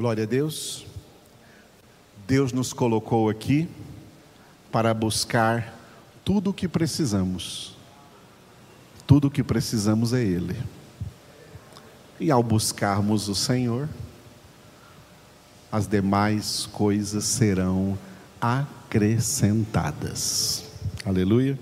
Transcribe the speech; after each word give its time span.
Glória 0.00 0.24
a 0.24 0.26
Deus. 0.26 0.84
Deus 2.26 2.52
nos 2.54 2.72
colocou 2.72 3.28
aqui 3.28 3.68
para 4.72 4.94
buscar 4.94 5.78
tudo 6.24 6.48
o 6.48 6.54
que 6.54 6.66
precisamos. 6.66 7.76
Tudo 9.06 9.28
o 9.28 9.30
que 9.30 9.42
precisamos 9.42 10.14
é 10.14 10.22
Ele. 10.22 10.56
E 12.18 12.30
ao 12.30 12.42
buscarmos 12.42 13.28
o 13.28 13.34
Senhor, 13.34 13.90
as 15.70 15.86
demais 15.86 16.64
coisas 16.72 17.24
serão 17.24 17.98
acrescentadas. 18.40 20.64
Aleluia. 21.04 21.58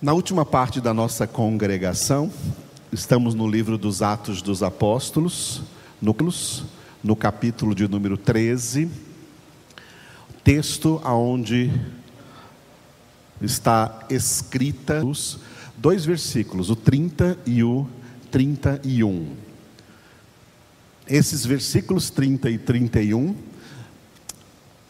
Na 0.00 0.14
última 0.14 0.46
parte 0.46 0.80
da 0.80 0.94
nossa 0.94 1.26
congregação, 1.26 2.32
estamos 2.90 3.34
no 3.34 3.46
livro 3.46 3.76
dos 3.76 4.00
Atos 4.00 4.40
dos 4.40 4.62
Apóstolos, 4.62 5.75
núcleos, 6.00 6.64
no 7.02 7.16
capítulo 7.16 7.74
de 7.74 7.88
número 7.88 8.16
13, 8.16 8.90
texto 10.42 11.00
aonde 11.02 11.72
está 13.40 14.06
escrita 14.10 15.04
os 15.04 15.38
dois 15.76 16.04
versículos, 16.04 16.70
o 16.70 16.76
30 16.76 17.38
e 17.46 17.62
o 17.62 17.86
31. 18.30 19.34
Esses 21.08 21.46
versículos 21.46 22.10
30 22.10 22.50
e 22.50 22.58
31, 22.58 23.34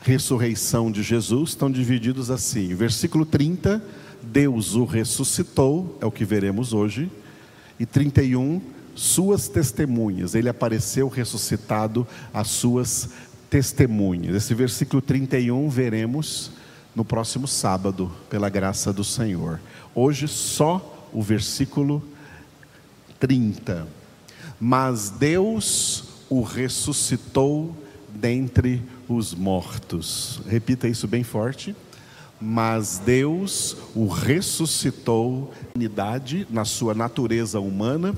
ressurreição 0.00 0.90
de 0.90 1.02
Jesus, 1.02 1.50
estão 1.50 1.70
divididos 1.70 2.30
assim. 2.30 2.74
Versículo 2.74 3.26
30, 3.26 3.82
Deus 4.22 4.74
o 4.74 4.84
ressuscitou, 4.84 5.98
é 6.00 6.06
o 6.06 6.10
que 6.10 6.24
veremos 6.24 6.72
hoje. 6.72 7.10
E 7.78 7.84
31, 7.84 8.60
suas 8.96 9.46
testemunhas. 9.46 10.34
Ele 10.34 10.48
apareceu 10.48 11.06
ressuscitado 11.06 12.06
às 12.34 12.48
suas 12.48 13.10
testemunhas. 13.48 14.34
Esse 14.34 14.54
versículo 14.54 15.00
31 15.00 15.68
veremos 15.68 16.50
no 16.94 17.04
próximo 17.04 17.46
sábado, 17.46 18.10
pela 18.30 18.48
graça 18.48 18.92
do 18.92 19.04
Senhor. 19.04 19.60
Hoje 19.94 20.26
só 20.26 21.08
o 21.12 21.22
versículo 21.22 22.02
30. 23.20 23.86
Mas 24.58 25.10
Deus 25.10 26.04
o 26.30 26.42
ressuscitou 26.42 27.76
dentre 28.08 28.82
os 29.06 29.34
mortos. 29.34 30.40
Repita 30.48 30.88
isso 30.88 31.06
bem 31.06 31.22
forte. 31.22 31.76
Mas 32.40 32.98
Deus 32.98 33.76
o 33.94 34.08
ressuscitou, 34.08 35.52
na 36.50 36.64
sua 36.64 36.94
natureza 36.94 37.60
humana, 37.60 38.14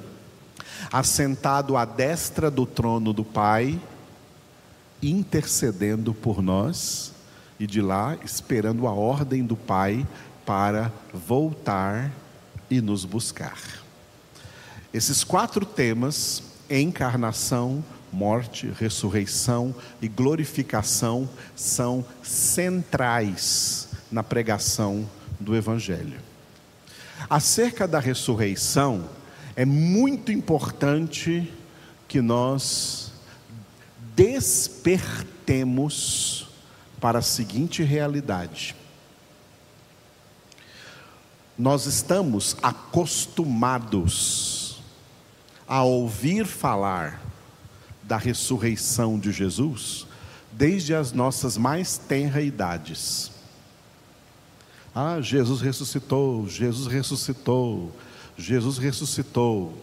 assentado 0.93 1.77
à 1.77 1.85
destra 1.85 2.51
do 2.51 2.65
trono 2.67 3.13
do 3.13 3.25
Pai, 3.25 3.79
intercedendo 5.03 6.13
por 6.13 6.43
nós 6.43 7.13
e 7.59 7.67
de 7.67 7.81
lá 7.81 8.17
esperando 8.25 8.87
a 8.87 8.93
ordem 8.93 9.45
do 9.45 9.57
Pai 9.57 10.07
para 10.45 10.93
voltar 11.13 12.11
e 12.71 12.81
nos 12.81 13.05
buscar. 13.05 13.59
Esses 14.93 15.23
quatro 15.23 15.67
temas, 15.67 16.43
encarnação, 16.71 17.85
morte, 18.13 18.73
ressurreição 18.79 19.75
e 20.01 20.09
glorificação, 20.09 21.29
são 21.55 22.05
centrais 22.23 23.89
na 24.11 24.23
pregação 24.23 25.09
do 25.39 25.55
Evangelho. 25.55 26.19
Acerca 27.29 27.87
da 27.87 27.99
ressurreição, 27.99 29.05
é 29.59 29.65
muito 29.65 30.31
importante 30.31 31.53
que 32.07 32.21
nós 32.21 33.11
despertemos 34.15 36.47
para 37.01 37.19
a 37.19 37.23
seguinte 37.23 37.83
realidade: 37.83 38.77
nós 41.59 41.87
estamos 41.87 42.57
acostumados 42.63 44.81
a 45.67 45.83
ouvir 45.83 46.47
falar 46.47 47.21
da 48.05 48.17
ressurreição 48.17 49.19
de 49.19 49.33
Jesus 49.33 50.07
desde 50.53 50.95
as 50.95 51.11
nossas 51.11 51.59
mais 51.59 51.99
tenra 51.99 52.41
idades. 52.41 53.33
Ah, 54.95 55.21
Jesus 55.21 55.61
ressuscitou, 55.61 56.49
Jesus 56.49 56.87
ressuscitou, 56.87 57.93
Jesus 58.39 58.79
ressuscitou. 58.79 59.77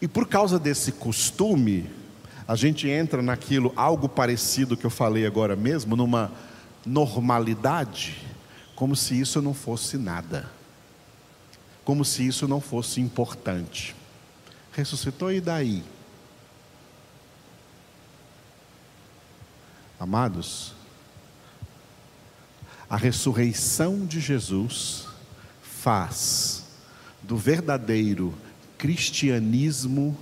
E 0.00 0.08
por 0.08 0.26
causa 0.26 0.58
desse 0.58 0.90
costume, 0.92 1.88
a 2.48 2.56
gente 2.56 2.88
entra 2.88 3.22
naquilo, 3.22 3.70
algo 3.76 4.08
parecido 4.08 4.76
que 4.76 4.86
eu 4.86 4.90
falei 4.90 5.26
agora 5.26 5.54
mesmo, 5.54 5.94
numa 5.94 6.32
normalidade, 6.84 8.26
como 8.74 8.96
se 8.96 9.20
isso 9.20 9.40
não 9.42 9.52
fosse 9.52 9.98
nada, 9.98 10.50
como 11.84 12.04
se 12.04 12.26
isso 12.26 12.48
não 12.48 12.60
fosse 12.60 13.00
importante. 13.00 13.94
Ressuscitou 14.72 15.30
e 15.30 15.40
daí? 15.40 15.84
Amados, 20.00 20.74
a 22.90 22.96
ressurreição 22.96 24.04
de 24.04 24.18
Jesus 24.18 25.11
faz 25.82 26.64
do 27.20 27.36
verdadeiro 27.36 28.32
cristianismo 28.78 30.16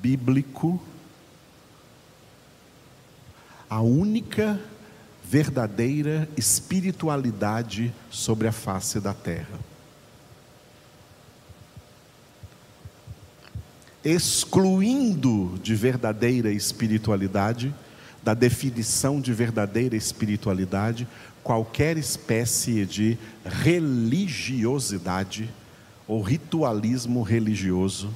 bíblico 0.00 0.80
a 3.68 3.80
única 3.80 4.60
verdadeira 5.24 6.28
espiritualidade 6.36 7.92
sobre 8.10 8.46
a 8.46 8.52
face 8.52 9.00
da 9.00 9.12
terra. 9.12 9.58
Excluindo 14.04 15.58
de 15.62 15.74
verdadeira 15.74 16.52
espiritualidade, 16.52 17.74
da 18.22 18.34
definição 18.34 19.20
de 19.20 19.32
verdadeira 19.32 19.96
espiritualidade, 19.96 21.08
qualquer 21.42 21.96
espécie 21.96 22.86
de 22.86 23.18
religiosidade 23.44 25.50
ou 26.06 26.22
ritualismo 26.22 27.22
religioso, 27.22 28.12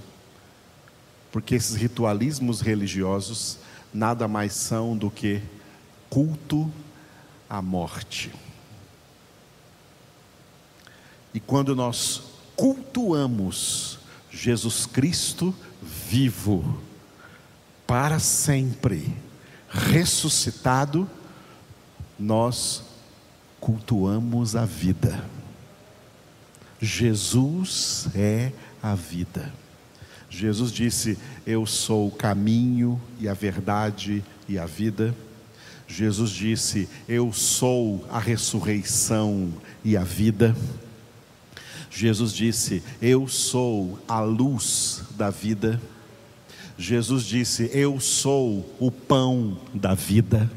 porque 1.33 1.55
esses 1.55 1.75
ritualismos 1.75 2.61
religiosos 2.61 3.59
nada 3.93 4.29
mais 4.29 4.53
são 4.53 4.97
do 4.97 5.11
que 5.11 5.43
culto 6.09 6.71
à 7.49 7.61
morte. 7.61 8.33
E 11.35 11.41
quando 11.41 11.75
nós 11.75 12.23
cultuamos 12.55 13.99
Jesus 14.31 14.87
Cristo 14.87 15.55
vivo, 15.83 16.81
para 17.87 18.19
sempre, 18.19 19.17
ressuscitado, 19.69 21.09
nós 22.19 22.83
cultuamos 23.61 24.55
a 24.57 24.65
vida. 24.65 25.25
Jesus 26.81 28.09
é 28.15 28.53
a 28.83 28.95
vida. 28.95 29.53
Jesus 30.29 30.71
disse: 30.71 31.19
Eu 31.47 31.67
sou 31.67 32.09
o 32.09 32.11
caminho 32.11 33.01
e 33.19 33.29
a 33.29 33.35
verdade 33.35 34.25
e 34.49 34.59
a 34.59 34.67
vida. 34.67 35.15
Jesus 35.89 36.31
disse: 36.31 36.89
Eu 37.09 37.33
sou 37.33 38.05
a 38.11 38.19
ressurreição 38.19 39.53
e 39.85 39.97
a 39.97 40.05
vida. 40.05 40.55
Jesus 41.91 42.33
disse: 42.33 42.83
Eu 43.01 43.27
sou 43.29 43.99
a 44.07 44.21
luz 44.21 45.03
da 45.17 45.31
vida. 45.31 45.81
Jesus 46.79 47.25
disse: 47.25 47.71
Eu 47.73 47.99
sou 48.01 48.75
o 48.79 48.91
pão 48.91 49.59
da 49.73 49.95
vida. 49.95 50.51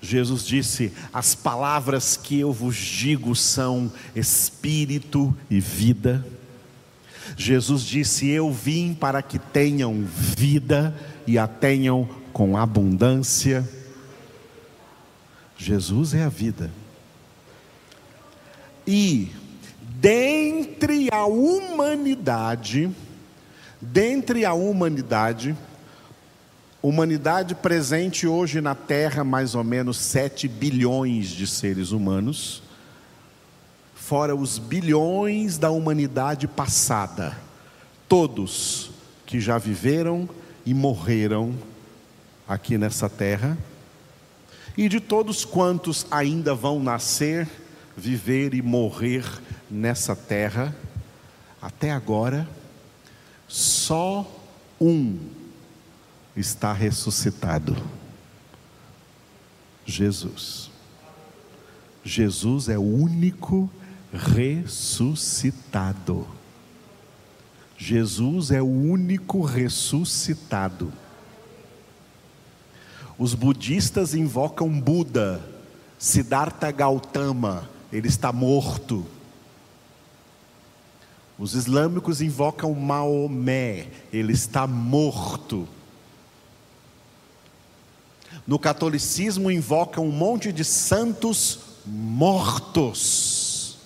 Jesus 0.00 0.44
disse: 0.44 0.92
As 1.12 1.34
palavras 1.34 2.16
que 2.16 2.40
eu 2.40 2.52
vos 2.52 2.76
digo 2.76 3.36
são 3.36 3.92
espírito 4.14 5.34
e 5.48 5.60
vida. 5.60 6.26
Jesus 7.36 7.82
disse: 7.82 8.28
Eu 8.28 8.52
vim 8.52 8.92
para 8.92 9.22
que 9.22 9.38
tenham 9.38 10.04
vida 10.04 10.94
e 11.26 11.38
a 11.38 11.46
tenham 11.46 12.08
com 12.32 12.56
abundância. 12.56 13.68
Jesus 15.56 16.12
é 16.12 16.24
a 16.24 16.28
vida. 16.28 16.72
E 18.84 19.30
dentre 20.00 21.08
a 21.12 21.24
humanidade, 21.24 22.90
dentre 23.82 24.44
a 24.44 24.54
humanidade, 24.54 25.56
humanidade 26.80 27.56
presente 27.56 28.28
hoje 28.28 28.60
na 28.60 28.76
Terra, 28.76 29.24
mais 29.24 29.56
ou 29.56 29.64
menos 29.64 29.96
7 29.96 30.46
bilhões 30.46 31.26
de 31.26 31.48
seres 31.48 31.90
humanos, 31.90 32.62
fora 33.92 34.36
os 34.36 34.56
bilhões 34.56 35.58
da 35.58 35.70
humanidade 35.70 36.46
passada, 36.46 37.36
todos 38.08 38.92
que 39.26 39.40
já 39.40 39.58
viveram 39.58 40.28
e 40.64 40.72
morreram 40.72 41.52
aqui 42.46 42.78
nessa 42.78 43.08
terra, 43.08 43.58
e 44.76 44.88
de 44.88 45.00
todos 45.00 45.44
quantos 45.44 46.06
ainda 46.10 46.54
vão 46.54 46.80
nascer, 46.80 47.48
viver 47.96 48.54
e 48.54 48.62
morrer 48.62 49.24
nessa 49.70 50.14
terra, 50.14 50.74
até 51.60 51.90
agora, 51.90 52.46
só 53.52 54.26
um 54.80 55.18
está 56.34 56.72
ressuscitado: 56.72 57.76
Jesus. 59.84 60.70
Jesus 62.02 62.70
é 62.70 62.78
o 62.78 62.82
único 62.82 63.70
ressuscitado. 64.10 66.26
Jesus 67.76 68.50
é 68.50 68.62
o 68.62 68.66
único 68.66 69.42
ressuscitado. 69.42 70.90
Os 73.18 73.34
budistas 73.34 74.14
invocam 74.14 74.80
Buda, 74.80 75.44
Siddhartha 75.98 76.70
Gautama, 76.70 77.68
ele 77.92 78.08
está 78.08 78.32
morto. 78.32 79.06
Os 81.42 81.54
islâmicos 81.54 82.22
invocam 82.22 82.72
Maomé, 82.72 83.88
ele 84.12 84.32
está 84.32 84.64
morto. 84.64 85.68
No 88.46 88.60
catolicismo 88.60 89.50
invocam 89.50 90.06
um 90.06 90.12
monte 90.12 90.52
de 90.52 90.64
santos 90.64 91.58
mortos. 91.84 93.76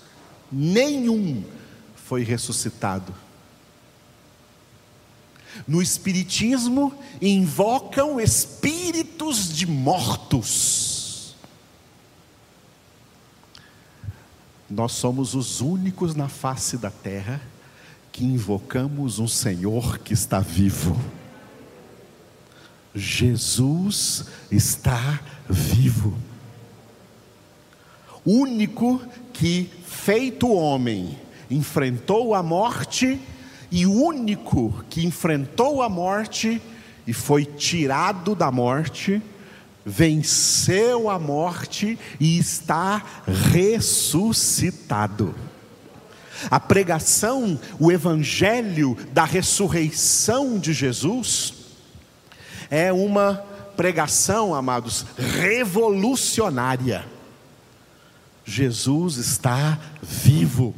Nenhum 0.53 1.43
foi 1.95 2.23
ressuscitado. 2.23 3.15
No 5.67 5.81
Espiritismo, 5.81 6.93
invocam 7.23 8.21
espíritos 8.21 9.49
de 9.51 9.67
mortos. 9.67 10.86
Nós 14.69 14.93
somos 14.93 15.35
os 15.35 15.61
únicos 15.61 16.15
na 16.15 16.29
face 16.29 16.77
da 16.77 16.91
terra 16.91 17.41
que 18.11 18.25
invocamos 18.25 19.19
um 19.19 19.29
Senhor 19.29 19.99
que 19.99 20.13
está 20.13 20.41
vivo. 20.41 20.99
Jesus 22.95 24.25
está 24.51 25.21
vivo. 25.49 26.17
Único 28.25 29.01
que, 29.33 29.71
feito 29.85 30.51
homem, 30.51 31.17
enfrentou 31.51 32.35
a 32.35 32.43
morte 32.43 33.21
e 33.71 33.87
único 33.87 34.85
que 34.91 35.05
enfrentou 35.05 35.83
a 35.83 35.89
morte 35.89 36.61
e 37.07 37.13
foi 37.13 37.45
tirado 37.45 38.35
da 38.35 38.51
morte, 38.51 39.23
venceu 39.87 41.09
a 41.09 41.17
morte 41.17 41.97
e 42.19 42.37
está 42.37 43.01
ressuscitado. 43.53 45.33
A 46.51 46.59
pregação, 46.59 47.59
o 47.79 47.93
evangelho 47.93 48.99
da 49.13 49.25
ressurreição 49.25 50.59
de 50.59 50.73
Jesus, 50.73 51.55
é 52.69 52.93
uma 52.93 53.37
pregação, 53.77 54.53
amados, 54.55 55.07
revolucionária. 55.17 57.07
Jesus 58.45 59.17
está 59.19 59.79
vivo. 60.03 60.75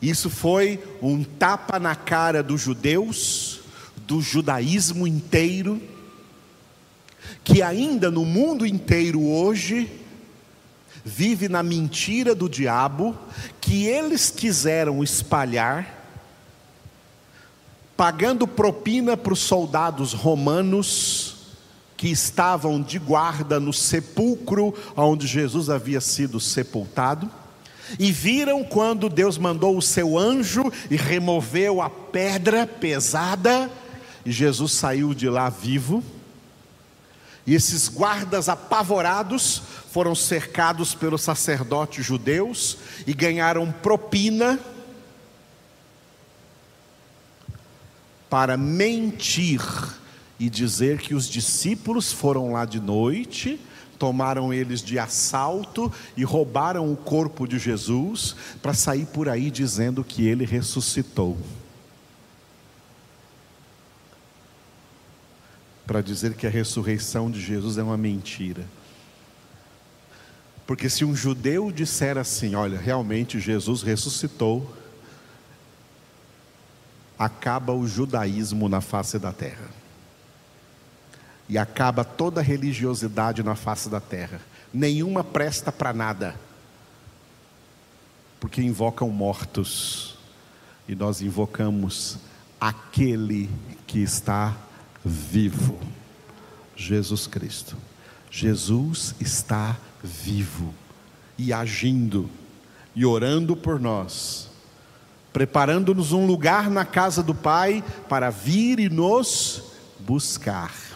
Isso 0.00 0.30
foi 0.30 0.82
um 1.02 1.24
tapa 1.24 1.78
na 1.80 1.96
cara 1.96 2.42
dos 2.42 2.60
judeus, 2.60 3.57
do 4.08 4.22
judaísmo 4.22 5.06
inteiro, 5.06 5.78
que 7.44 7.60
ainda 7.60 8.10
no 8.10 8.24
mundo 8.24 8.64
inteiro 8.64 9.22
hoje 9.22 9.86
vive 11.04 11.46
na 11.46 11.62
mentira 11.62 12.34
do 12.34 12.48
diabo, 12.48 13.14
que 13.60 13.84
eles 13.84 14.30
quiseram 14.30 15.04
espalhar, 15.04 16.08
pagando 17.98 18.48
propina 18.48 19.14
para 19.14 19.34
os 19.34 19.40
soldados 19.40 20.14
romanos 20.14 21.36
que 21.94 22.08
estavam 22.08 22.80
de 22.80 22.98
guarda 22.98 23.60
no 23.60 23.74
sepulcro 23.74 24.72
onde 24.96 25.26
Jesus 25.26 25.68
havia 25.68 26.00
sido 26.00 26.40
sepultado 26.40 27.30
e 27.98 28.10
viram 28.10 28.64
quando 28.64 29.08
Deus 29.08 29.36
mandou 29.36 29.76
o 29.76 29.82
seu 29.82 30.18
anjo 30.18 30.72
e 30.90 30.96
removeu 30.96 31.80
a 31.80 31.88
pedra 31.88 32.66
pesada, 32.66 33.70
e 34.28 34.32
Jesus 34.32 34.72
saiu 34.72 35.14
de 35.14 35.26
lá 35.26 35.48
vivo. 35.48 36.04
E 37.46 37.54
esses 37.54 37.88
guardas 37.88 38.46
apavorados 38.46 39.62
foram 39.90 40.14
cercados 40.14 40.94
pelos 40.94 41.22
sacerdotes 41.22 42.04
judeus 42.04 42.76
e 43.06 43.14
ganharam 43.14 43.72
propina 43.72 44.60
para 48.28 48.58
mentir 48.58 49.62
e 50.38 50.50
dizer 50.50 50.98
que 50.98 51.14
os 51.14 51.26
discípulos 51.26 52.12
foram 52.12 52.52
lá 52.52 52.66
de 52.66 52.80
noite 52.80 53.58
tomaram 53.98 54.52
eles 54.52 54.82
de 54.82 54.98
assalto 54.98 55.90
e 56.18 56.22
roubaram 56.22 56.92
o 56.92 56.96
corpo 56.96 57.48
de 57.48 57.58
Jesus 57.58 58.36
para 58.60 58.74
sair 58.74 59.06
por 59.06 59.26
aí 59.26 59.50
dizendo 59.50 60.04
que 60.04 60.28
ele 60.28 60.44
ressuscitou. 60.44 61.36
Para 65.98 66.06
dizer 66.06 66.34
que 66.34 66.46
a 66.46 66.50
ressurreição 66.50 67.28
de 67.28 67.40
Jesus 67.40 67.76
é 67.76 67.82
uma 67.82 67.96
mentira. 67.96 68.64
Porque 70.64 70.88
se 70.88 71.04
um 71.04 71.12
judeu 71.12 71.72
disser 71.72 72.16
assim, 72.16 72.54
olha, 72.54 72.78
realmente 72.78 73.40
Jesus 73.40 73.82
ressuscitou, 73.82 74.72
acaba 77.18 77.72
o 77.72 77.84
judaísmo 77.84 78.68
na 78.68 78.80
face 78.80 79.18
da 79.18 79.32
terra 79.32 79.68
e 81.48 81.58
acaba 81.58 82.04
toda 82.04 82.40
religiosidade 82.40 83.42
na 83.42 83.56
face 83.56 83.88
da 83.88 83.98
terra. 83.98 84.40
Nenhuma 84.72 85.24
presta 85.24 85.72
para 85.72 85.92
nada, 85.92 86.36
porque 88.38 88.62
invocam 88.62 89.10
mortos, 89.10 90.16
e 90.86 90.94
nós 90.94 91.20
invocamos 91.22 92.18
aquele 92.60 93.50
que 93.84 93.98
está 93.98 94.56
vivo, 95.04 95.78
Jesus 96.76 97.26
Cristo. 97.26 97.76
Jesus 98.30 99.14
está 99.20 99.76
vivo 100.02 100.74
e 101.36 101.52
agindo 101.52 102.28
e 102.94 103.04
orando 103.06 103.56
por 103.56 103.80
nós, 103.80 104.50
preparando-nos 105.32 106.12
um 106.12 106.26
lugar 106.26 106.70
na 106.70 106.84
casa 106.84 107.22
do 107.22 107.34
Pai 107.34 107.82
para 108.08 108.28
vir 108.30 108.78
e 108.78 108.88
nos 108.88 109.62
buscar 110.00 110.88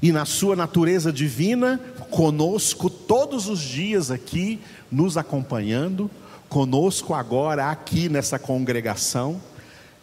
e 0.00 0.12
na 0.12 0.24
sua 0.24 0.54
natureza 0.54 1.12
divina, 1.12 1.80
conosco 2.10 2.88
todos 2.88 3.48
os 3.48 3.60
dias 3.60 4.10
aqui, 4.10 4.60
nos 4.90 5.16
acompanhando, 5.16 6.10
conosco 6.48 7.14
agora 7.14 7.70
aqui 7.70 8.08
nessa 8.08 8.38
congregação. 8.38 9.40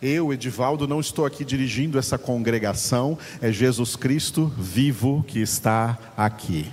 Eu, 0.08 0.32
Edivaldo, 0.32 0.88
não 0.88 1.00
estou 1.00 1.26
aqui 1.26 1.44
dirigindo 1.44 1.98
essa 1.98 2.16
congregação, 2.16 3.18
é 3.42 3.52
Jesus 3.52 3.96
Cristo 3.96 4.54
vivo 4.56 5.26
que 5.28 5.40
está 5.40 5.98
aqui. 6.16 6.68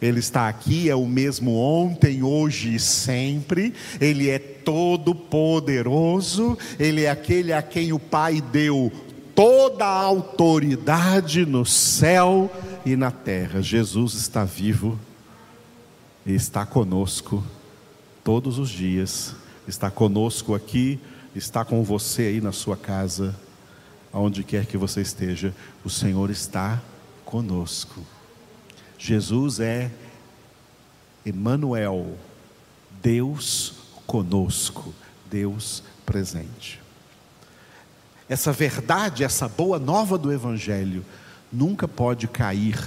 Ele 0.00 0.20
está 0.20 0.48
aqui, 0.48 0.88
é 0.88 0.94
o 0.94 1.04
mesmo 1.04 1.56
ontem, 1.56 2.22
hoje 2.22 2.76
e 2.76 2.78
sempre. 2.78 3.74
Ele 4.00 4.30
é 4.30 4.38
todo 4.38 5.16
poderoso. 5.16 6.56
Ele 6.78 7.02
é 7.02 7.10
aquele 7.10 7.52
a 7.52 7.60
quem 7.60 7.92
o 7.92 7.98
Pai 7.98 8.40
deu 8.40 8.92
toda 9.34 9.84
a 9.84 10.00
autoridade 10.00 11.44
no 11.44 11.66
céu 11.66 12.48
e 12.86 12.94
na 12.94 13.10
terra. 13.10 13.60
Jesus 13.60 14.14
está 14.14 14.44
vivo 14.44 14.96
e 16.24 16.36
está 16.36 16.64
conosco 16.64 17.42
todos 18.22 18.60
os 18.60 18.70
dias. 18.70 19.34
Está 19.66 19.90
conosco 19.90 20.54
aqui, 20.54 21.00
está 21.34 21.64
com 21.64 21.82
você 21.82 22.22
aí 22.22 22.40
na 22.40 22.52
sua 22.52 22.76
casa, 22.76 23.34
aonde 24.12 24.42
quer 24.42 24.66
que 24.66 24.76
você 24.76 25.00
esteja. 25.00 25.54
O 25.84 25.90
Senhor 25.90 26.30
está 26.30 26.80
conosco. 27.24 28.04
Jesus 28.98 29.60
é 29.60 29.90
Emmanuel, 31.24 32.16
Deus 33.02 33.74
conosco, 34.06 34.94
Deus 35.30 35.82
presente. 36.04 36.80
Essa 38.28 38.52
verdade, 38.52 39.24
essa 39.24 39.48
boa 39.48 39.78
nova 39.78 40.18
do 40.18 40.32
Evangelho, 40.32 41.04
nunca 41.52 41.86
pode 41.86 42.26
cair 42.26 42.78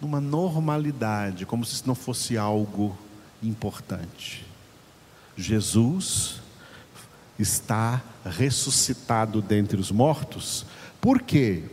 numa 0.00 0.20
normalidade, 0.20 1.44
como 1.44 1.64
se 1.64 1.74
isso 1.74 1.84
não 1.86 1.94
fosse 1.94 2.38
algo 2.38 2.96
importante. 3.42 4.46
Jesus 5.36 6.40
está 7.42 8.02
ressuscitado 8.24 9.40
dentre 9.40 9.80
os 9.80 9.90
mortos. 9.90 10.66
Por 11.00 11.22
quê? 11.22 11.64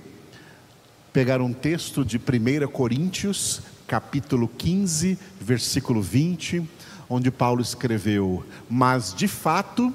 Pegar 1.12 1.42
um 1.42 1.52
texto 1.52 2.06
de 2.06 2.18
1 2.18 2.68
Coríntios, 2.72 3.62
capítulo 3.88 4.48
15, 4.48 5.18
versículo 5.40 6.02
20, 6.02 6.68
onde 7.10 7.32
Paulo 7.32 7.62
escreveu: 7.62 8.46
Mas 8.70 9.14
de 9.14 9.28
fato, 9.28 9.94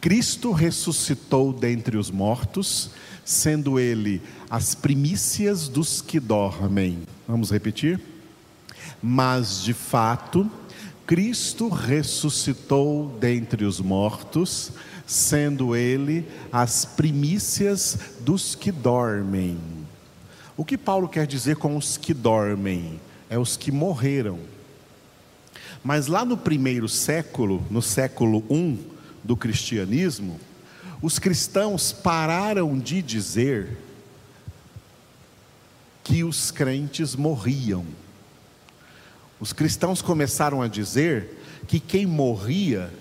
Cristo 0.00 0.52
ressuscitou 0.52 1.52
dentre 1.52 1.96
os 1.96 2.10
mortos, 2.10 2.90
sendo 3.24 3.78
ele 3.78 4.22
as 4.50 4.74
primícias 4.74 5.68
dos 5.68 6.00
que 6.00 6.18
dormem. 6.18 7.02
Vamos 7.26 7.50
repetir? 7.50 8.00
Mas 9.02 9.62
de 9.62 9.72
fato, 9.72 10.50
Cristo 11.06 11.68
ressuscitou 11.68 13.16
dentre 13.20 13.64
os 13.64 13.80
mortos, 13.80 14.72
sendo 15.06 15.74
ele 15.74 16.26
as 16.50 16.84
primícias 16.84 17.98
dos 18.20 18.54
que 18.54 18.70
dormem. 18.72 19.58
O 20.56 20.64
que 20.64 20.76
Paulo 20.76 21.08
quer 21.08 21.26
dizer 21.26 21.56
com 21.56 21.76
os 21.76 21.96
que 21.96 22.12
dormem? 22.12 23.00
É 23.28 23.38
os 23.38 23.56
que 23.56 23.72
morreram. 23.72 24.38
Mas 25.82 26.06
lá 26.06 26.24
no 26.24 26.36
primeiro 26.36 26.88
século, 26.88 27.64
no 27.70 27.82
século 27.82 28.44
I 28.50 28.78
do 29.24 29.36
cristianismo, 29.36 30.38
os 31.00 31.18
cristãos 31.18 31.92
pararam 31.92 32.78
de 32.78 33.02
dizer 33.02 33.76
que 36.04 36.22
os 36.22 36.50
crentes 36.50 37.16
morriam. 37.16 37.84
Os 39.40 39.52
cristãos 39.52 40.00
começaram 40.00 40.62
a 40.62 40.68
dizer 40.68 41.42
que 41.66 41.80
quem 41.80 42.06
morria 42.06 42.92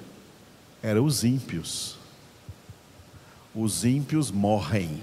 eram 0.81 1.05
os 1.05 1.23
ímpios. 1.23 1.97
Os 3.53 3.83
ímpios 3.83 4.31
morrem, 4.31 5.01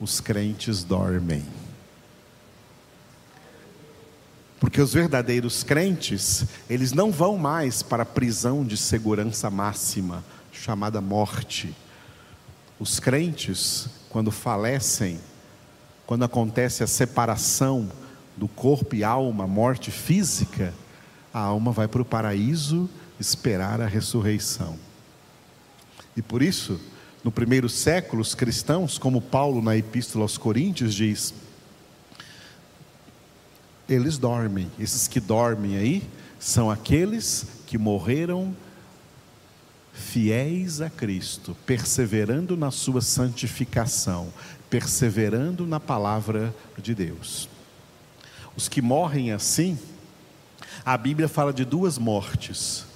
os 0.00 0.20
crentes 0.20 0.82
dormem. 0.82 1.44
Porque 4.58 4.80
os 4.80 4.94
verdadeiros 4.94 5.62
crentes, 5.62 6.44
eles 6.70 6.92
não 6.92 7.10
vão 7.10 7.36
mais 7.36 7.82
para 7.82 8.04
a 8.04 8.06
prisão 8.06 8.64
de 8.64 8.76
segurança 8.76 9.50
máxima, 9.50 10.24
chamada 10.52 11.00
morte. 11.00 11.74
Os 12.78 12.98
crentes, 12.98 13.88
quando 14.08 14.30
falecem, 14.30 15.20
quando 16.06 16.24
acontece 16.24 16.82
a 16.82 16.86
separação 16.86 17.90
do 18.36 18.48
corpo 18.48 18.94
e 18.94 19.04
alma, 19.04 19.46
morte 19.46 19.90
física, 19.90 20.72
a 21.34 21.40
alma 21.40 21.72
vai 21.72 21.88
para 21.88 22.02
o 22.02 22.04
paraíso 22.04 22.88
esperar 23.22 23.80
a 23.80 23.86
ressurreição. 23.86 24.76
E 26.16 26.20
por 26.20 26.42
isso, 26.42 26.78
no 27.24 27.30
primeiro 27.30 27.68
século, 27.68 28.20
os 28.20 28.34
cristãos, 28.34 28.98
como 28.98 29.20
Paulo 29.20 29.62
na 29.62 29.76
Epístola 29.76 30.24
aos 30.24 30.36
Coríntios 30.36 30.94
diz, 30.94 31.32
eles 33.88 34.18
dormem. 34.18 34.70
Esses 34.78 35.08
que 35.08 35.20
dormem 35.20 35.76
aí 35.76 36.02
são 36.38 36.70
aqueles 36.70 37.46
que 37.66 37.78
morreram 37.78 38.54
fiéis 39.92 40.80
a 40.80 40.90
Cristo, 40.90 41.56
perseverando 41.64 42.56
na 42.56 42.70
sua 42.70 43.00
santificação, 43.00 44.32
perseverando 44.68 45.66
na 45.66 45.78
palavra 45.78 46.54
de 46.78 46.94
Deus. 46.94 47.48
Os 48.56 48.68
que 48.68 48.82
morrem 48.82 49.32
assim, 49.32 49.78
a 50.84 50.96
Bíblia 50.96 51.28
fala 51.28 51.52
de 51.52 51.64
duas 51.64 51.98
mortes 51.98 52.91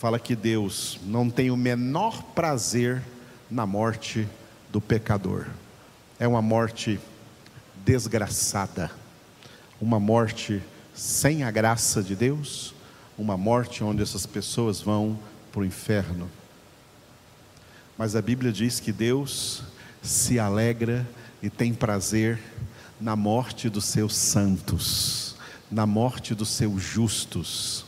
fala 0.00 0.18
que 0.18 0.34
Deus 0.34 0.98
não 1.04 1.28
tem 1.28 1.50
o 1.50 1.56
menor 1.58 2.22
prazer 2.22 3.02
na 3.50 3.66
morte 3.66 4.26
do 4.72 4.80
pecador. 4.80 5.44
É 6.18 6.26
uma 6.26 6.40
morte 6.40 6.98
desgraçada, 7.84 8.90
uma 9.78 10.00
morte 10.00 10.62
sem 10.94 11.44
a 11.44 11.50
graça 11.50 12.02
de 12.02 12.16
Deus, 12.16 12.72
uma 13.18 13.36
morte 13.36 13.84
onde 13.84 14.02
essas 14.02 14.24
pessoas 14.24 14.80
vão 14.80 15.18
para 15.52 15.60
o 15.60 15.66
inferno. 15.66 16.30
Mas 17.98 18.16
a 18.16 18.22
Bíblia 18.22 18.50
diz 18.50 18.80
que 18.80 18.92
Deus 18.92 19.62
se 20.00 20.38
alegra 20.38 21.06
e 21.42 21.50
tem 21.50 21.74
prazer 21.74 22.40
na 22.98 23.14
morte 23.14 23.68
dos 23.68 23.84
seus 23.84 24.16
santos, 24.16 25.36
na 25.70 25.84
morte 25.84 26.34
dos 26.34 26.48
seus 26.48 26.82
justos 26.82 27.84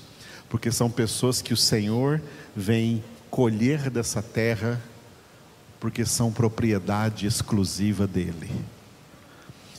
porque 0.52 0.70
são 0.70 0.90
pessoas 0.90 1.40
que 1.40 1.54
o 1.54 1.56
Senhor 1.56 2.20
vem 2.54 3.02
colher 3.30 3.88
dessa 3.88 4.20
terra, 4.20 4.78
porque 5.80 6.04
são 6.04 6.30
propriedade 6.30 7.26
exclusiva 7.26 8.06
dEle. 8.06 8.50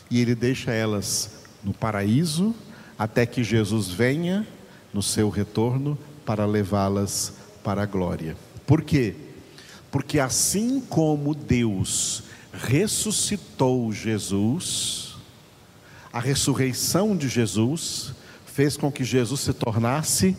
E 0.09 0.19
Ele 0.19 0.33
deixa 0.33 0.71
elas 0.71 1.43
no 1.63 1.75
paraíso, 1.75 2.55
até 2.97 3.23
que 3.23 3.43
Jesus 3.43 3.89
venha 3.89 4.47
no 4.91 5.03
seu 5.03 5.29
retorno 5.29 5.95
para 6.25 6.43
levá-las 6.43 7.33
para 7.63 7.83
a 7.83 7.85
glória. 7.85 8.35
Por 8.65 8.81
quê? 8.81 9.13
Porque 9.91 10.17
assim 10.19 10.81
como 10.81 11.35
Deus 11.35 12.23
ressuscitou 12.51 13.93
Jesus, 13.93 15.13
a 16.11 16.19
ressurreição 16.19 17.15
de 17.15 17.29
Jesus 17.29 18.11
fez 18.47 18.75
com 18.75 18.91
que 18.91 19.03
Jesus 19.03 19.41
se 19.41 19.53
tornasse 19.53 20.35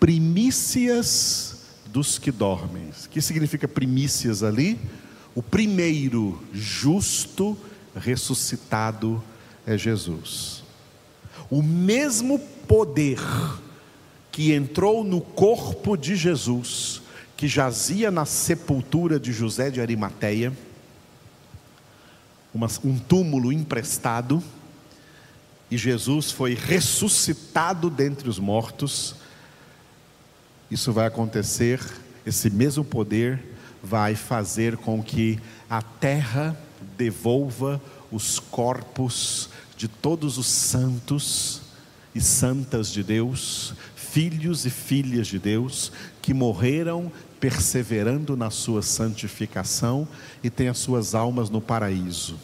primícias 0.00 1.60
dos 1.86 2.18
que 2.18 2.32
dormem. 2.32 2.88
O 2.88 3.08
que 3.10 3.20
significa 3.20 3.68
primícias 3.68 4.42
ali? 4.42 4.80
O 5.34 5.42
primeiro 5.42 6.42
justo 6.52 7.56
ressuscitado 7.94 9.22
é 9.66 9.76
Jesus. 9.76 10.64
O 11.50 11.62
mesmo 11.62 12.38
poder 12.66 13.20
que 14.32 14.52
entrou 14.52 15.04
no 15.04 15.20
corpo 15.20 15.96
de 15.96 16.16
Jesus, 16.16 17.02
que 17.36 17.46
jazia 17.46 18.10
na 18.10 18.24
sepultura 18.24 19.18
de 19.18 19.32
José 19.32 19.70
de 19.70 19.80
Arimateia, 19.80 20.52
uma, 22.54 22.68
um 22.84 22.98
túmulo 22.98 23.52
emprestado, 23.52 24.42
e 25.70 25.76
Jesus 25.76 26.30
foi 26.30 26.54
ressuscitado 26.54 27.88
dentre 27.88 28.28
os 28.28 28.38
mortos, 28.38 29.14
isso 30.70 30.92
vai 30.92 31.06
acontecer, 31.06 31.80
esse 32.24 32.48
mesmo 32.48 32.84
poder 32.84 33.42
vai 33.82 34.14
fazer 34.14 34.76
com 34.76 35.02
que 35.02 35.38
a 35.68 35.82
terra 35.82 36.56
devolva 36.96 37.80
os 38.10 38.38
corpos 38.38 39.50
de 39.76 39.88
todos 39.88 40.38
os 40.38 40.46
santos 40.46 41.62
e 42.14 42.20
santas 42.20 42.90
de 42.90 43.02
Deus, 43.02 43.74
filhos 43.94 44.66
e 44.66 44.70
filhas 44.70 45.26
de 45.26 45.38
Deus, 45.38 45.92
que 46.20 46.34
morreram 46.34 47.10
perseverando 47.38 48.36
na 48.36 48.50
sua 48.50 48.82
santificação 48.82 50.06
e 50.42 50.50
têm 50.50 50.68
as 50.68 50.78
suas 50.78 51.14
almas 51.14 51.48
no 51.48 51.60
paraíso. 51.60 52.38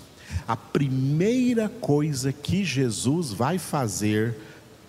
A 0.48 0.56
primeira 0.56 1.68
coisa 1.68 2.32
que 2.32 2.64
Jesus 2.64 3.32
vai 3.32 3.58
fazer 3.58 4.34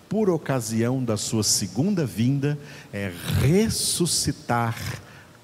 por 0.08 0.30
ocasião 0.30 1.04
da 1.04 1.16
sua 1.16 1.42
segunda 1.42 2.06
vinda, 2.06 2.58
é 2.92 3.12
ressuscitar 3.40 4.76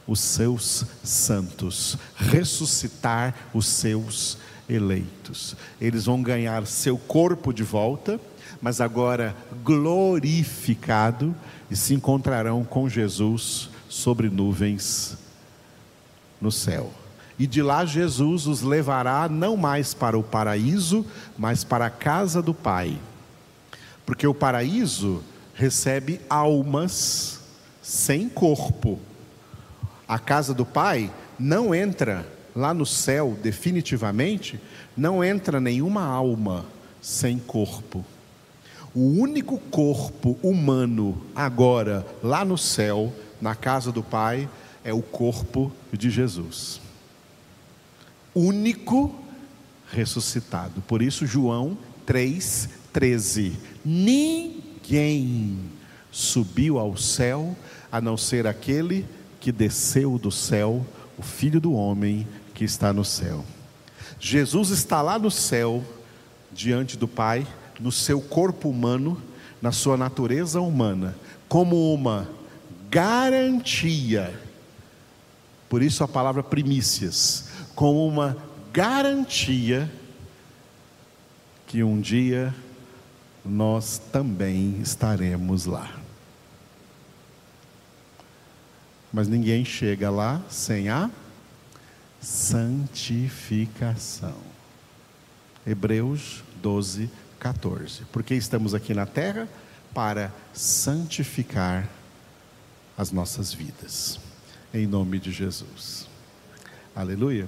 os 0.06 0.20
seus 0.20 0.84
santos, 1.02 1.96
ressuscitar 2.16 3.34
os 3.52 3.66
seus 3.66 4.38
eleitos. 4.68 5.56
Eles 5.80 6.06
vão 6.06 6.22
ganhar 6.22 6.66
seu 6.66 6.96
corpo 6.96 7.52
de 7.52 7.62
volta, 7.62 8.18
mas 8.60 8.80
agora 8.80 9.36
glorificado, 9.62 11.34
e 11.70 11.76
se 11.76 11.94
encontrarão 11.94 12.64
com 12.64 12.88
Jesus 12.88 13.68
sobre 13.88 14.28
nuvens 14.28 15.16
no 16.40 16.52
céu. 16.52 16.92
E 17.38 17.46
de 17.46 17.62
lá 17.62 17.84
Jesus 17.84 18.46
os 18.46 18.62
levará 18.62 19.28
não 19.28 19.56
mais 19.56 19.92
para 19.92 20.16
o 20.16 20.22
paraíso, 20.22 21.04
mas 21.36 21.64
para 21.64 21.86
a 21.86 21.90
casa 21.90 22.40
do 22.40 22.54
Pai 22.54 22.98
porque 24.04 24.26
o 24.26 24.34
paraíso 24.34 25.22
recebe 25.54 26.20
almas 26.28 27.40
sem 27.82 28.28
corpo. 28.28 28.98
A 30.06 30.18
casa 30.18 30.52
do 30.52 30.66
Pai 30.66 31.10
não 31.38 31.74
entra 31.74 32.26
lá 32.54 32.72
no 32.72 32.86
céu 32.86 33.36
definitivamente, 33.42 34.60
não 34.96 35.24
entra 35.24 35.60
nenhuma 35.60 36.04
alma 36.04 36.64
sem 37.00 37.38
corpo. 37.38 38.04
O 38.94 39.20
único 39.20 39.58
corpo 39.58 40.38
humano 40.42 41.20
agora 41.34 42.06
lá 42.22 42.44
no 42.44 42.56
céu, 42.56 43.12
na 43.40 43.54
casa 43.54 43.90
do 43.90 44.02
Pai, 44.02 44.48
é 44.84 44.92
o 44.92 45.02
corpo 45.02 45.72
de 45.92 46.10
Jesus. 46.10 46.80
Único 48.34 49.14
ressuscitado. 49.90 50.80
Por 50.82 51.02
isso 51.02 51.26
João 51.26 51.76
3:13 52.94 53.52
Ninguém 53.84 55.58
subiu 56.10 56.78
ao 56.78 56.96
céu 56.96 57.56
a 57.90 58.00
não 58.00 58.16
ser 58.16 58.46
aquele 58.46 59.04
que 59.40 59.52
desceu 59.52 60.18
do 60.18 60.30
céu, 60.30 60.86
o 61.18 61.22
Filho 61.22 61.60
do 61.60 61.74
Homem 61.74 62.26
que 62.54 62.64
está 62.64 62.92
no 62.92 63.04
céu. 63.04 63.44
Jesus 64.18 64.70
está 64.70 65.02
lá 65.02 65.18
no 65.18 65.30
céu, 65.30 65.84
diante 66.52 66.96
do 66.96 67.06
Pai, 67.06 67.46
no 67.78 67.92
seu 67.92 68.20
corpo 68.20 68.70
humano, 68.70 69.20
na 69.60 69.72
sua 69.72 69.96
natureza 69.96 70.60
humana, 70.60 71.16
como 71.48 71.92
uma 71.92 72.28
garantia. 72.88 74.32
Por 75.68 75.82
isso 75.82 76.04
a 76.04 76.08
palavra 76.08 76.42
primícias, 76.42 77.48
como 77.74 78.06
uma 78.06 78.36
garantia 78.72 79.90
que 81.66 81.82
um 81.82 82.00
dia 82.00 82.54
nós 83.44 84.00
também 84.10 84.80
estaremos 84.80 85.66
lá. 85.66 85.94
Mas 89.12 89.28
ninguém 89.28 89.62
chega 89.64 90.10
lá 90.10 90.42
sem 90.48 90.88
a 90.88 91.08
santificação. 92.20 94.34
Hebreus 95.66 96.42
12, 96.62 97.10
14. 97.38 98.04
Porque 98.10 98.34
estamos 98.34 98.74
aqui 98.74 98.92
na 98.94 99.06
terra 99.06 99.48
para 99.92 100.32
santificar 100.52 101.88
as 102.96 103.12
nossas 103.12 103.52
vidas. 103.52 104.18
Em 104.72 104.86
nome 104.86 105.18
de 105.18 105.30
Jesus. 105.30 106.08
Aleluia. 106.96 107.46